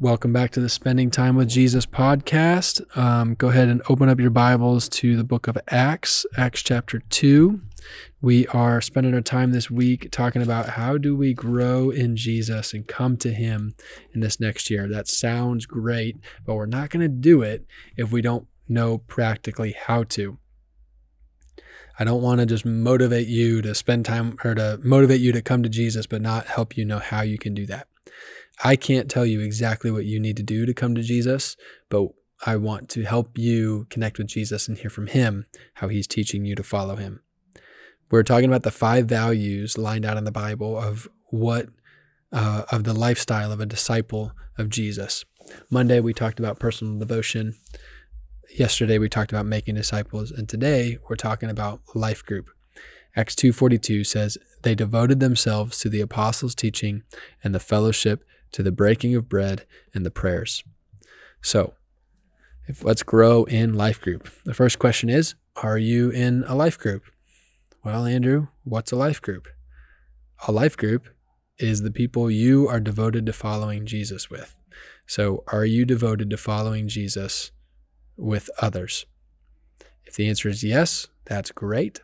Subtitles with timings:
[0.00, 2.80] Welcome back to the Spending Time with Jesus podcast.
[2.96, 7.00] Um, go ahead and open up your Bibles to the book of Acts, Acts chapter
[7.10, 7.60] 2.
[8.22, 12.72] We are spending our time this week talking about how do we grow in Jesus
[12.72, 13.74] and come to Him
[14.14, 14.88] in this next year.
[14.88, 19.72] That sounds great, but we're not going to do it if we don't know practically
[19.72, 20.38] how to.
[21.98, 25.42] I don't want to just motivate you to spend time or to motivate you to
[25.42, 27.86] come to Jesus, but not help you know how you can do that.
[28.62, 31.56] I can't tell you exactly what you need to do to come to Jesus,
[31.88, 32.08] but
[32.44, 36.44] I want to help you connect with Jesus and hear from him how he's teaching
[36.44, 37.22] you to follow him.
[38.10, 41.68] We're talking about the five values lined out in the Bible of what
[42.32, 45.24] uh, of the lifestyle of a disciple of Jesus.
[45.70, 47.56] Monday we talked about personal devotion.
[48.56, 52.50] Yesterday we talked about making disciples, and today we're talking about life group.
[53.16, 57.02] Acts 2:42 says they devoted themselves to the apostles' teaching
[57.42, 60.64] and the fellowship to the breaking of bread and the prayers.
[61.42, 61.74] So,
[62.66, 64.28] if, let's grow in life group.
[64.44, 67.02] The first question is Are you in a life group?
[67.84, 69.48] Well, Andrew, what's a life group?
[70.46, 71.08] A life group
[71.58, 74.56] is the people you are devoted to following Jesus with.
[75.06, 77.50] So, are you devoted to following Jesus
[78.16, 79.06] with others?
[80.04, 82.00] If the answer is yes, that's great.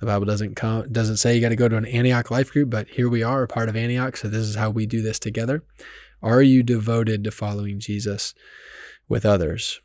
[0.00, 2.70] The Bible doesn't come, doesn't say you got to go to an Antioch life group,
[2.70, 4.16] but here we are, a part of Antioch.
[4.16, 5.64] So this is how we do this together.
[6.22, 8.34] Are you devoted to following Jesus
[9.08, 9.80] with others?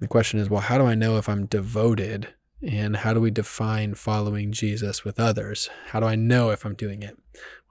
[0.00, 2.28] The question is, well, how do I know if I'm devoted?
[2.62, 5.68] And how do we define following Jesus with others?
[5.88, 7.18] How do I know if I'm doing it?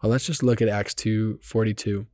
[0.01, 2.05] Well, let's just look at Acts 2:42.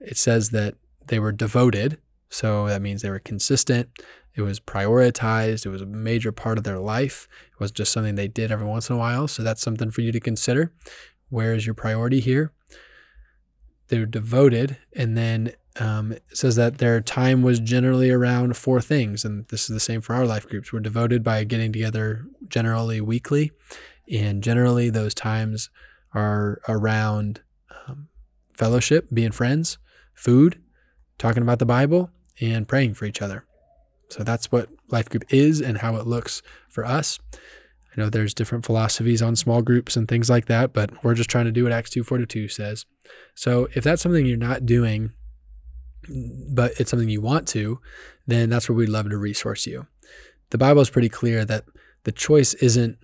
[0.00, 0.74] It says that
[1.06, 1.98] they were devoted.
[2.28, 3.88] So that means they were consistent.
[4.34, 5.66] It was prioritized.
[5.66, 7.28] It was a major part of their life.
[7.52, 9.28] It was just something they did every once in a while.
[9.28, 10.72] So that's something for you to consider.
[11.28, 12.52] Where is your priority here?
[13.88, 14.78] They're devoted.
[14.94, 19.24] And then um, it says that their time was generally around four things.
[19.24, 20.72] And this is the same for our life groups.
[20.72, 23.52] We're devoted by getting together generally weekly.
[24.10, 25.70] And generally, those times
[26.14, 27.40] are around
[27.86, 28.08] um,
[28.52, 29.78] fellowship, being friends,
[30.14, 30.60] food,
[31.18, 33.46] talking about the Bible, and praying for each other.
[34.12, 37.18] So that's what life group is and how it looks for us.
[37.96, 41.30] I know there's different philosophies on small groups and things like that, but we're just
[41.30, 42.86] trying to do what Acts 2:42 says.
[43.34, 45.12] So if that's something you're not doing,
[46.50, 47.80] but it's something you want to,
[48.26, 49.86] then that's where we'd love to resource you.
[50.50, 51.64] The Bible is pretty clear that
[52.04, 52.98] the choice isn't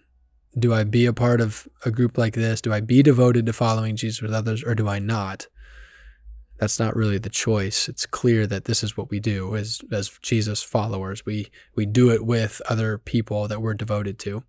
[0.58, 2.60] do I be a part of a group like this?
[2.60, 5.46] Do I be devoted to following Jesus with others or do I not?
[6.58, 7.88] That's not really the choice.
[7.88, 11.24] It's clear that this is what we do as as Jesus followers.
[11.24, 14.42] We we do it with other people that we're devoted to.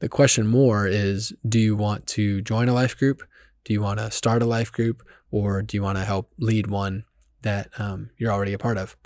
[0.00, 3.22] The question more is do you want to join a life group?
[3.64, 6.68] Do you want to start a life group or do you want to help lead
[6.68, 7.04] one
[7.42, 8.96] that um, you're already a part of?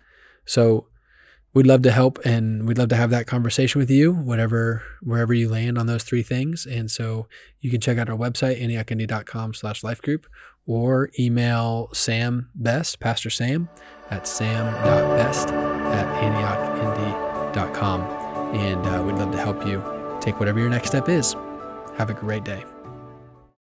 [0.45, 0.89] So
[1.55, 5.35] we'd love to help and we'd love to have that conversation with you, whatever, wherever
[5.35, 6.67] you land on those three things.
[6.67, 7.27] And so
[7.61, 10.27] you can check out our website, antiochindy.com slash life group,
[10.67, 13.69] or email Sam Best, Pastor Sam,
[14.11, 16.07] at sam.best at
[17.55, 18.01] antiochindy.com.
[18.55, 19.83] And uh, we'd love to help you
[20.21, 21.35] take whatever your next step is.
[21.97, 22.65] Have a great day.